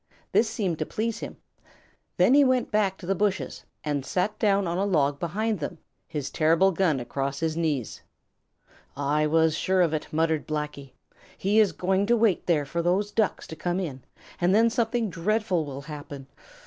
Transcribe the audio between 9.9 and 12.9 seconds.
it," muttered Blacky. "He is going to wait there for